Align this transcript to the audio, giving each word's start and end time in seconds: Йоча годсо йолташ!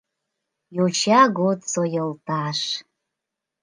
Йоча 0.75 1.21
годсо 1.37 1.83
йолташ! 1.93 2.59